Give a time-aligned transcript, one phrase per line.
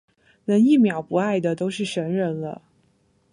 [0.45, 2.63] 能一秒不爱的都是神人了